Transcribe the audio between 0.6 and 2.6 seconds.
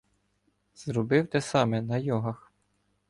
Зробив те саме на йогах.